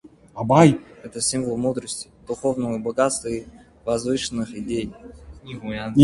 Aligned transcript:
Абай- 0.33 0.79
это 1.03 1.21
символ 1.21 1.57
мудрости, 1.57 2.09
духовного 2.27 2.79
богатства 2.79 3.27
и 3.27 3.45
возвышенных 3.85 4.49
идей. 4.49 4.91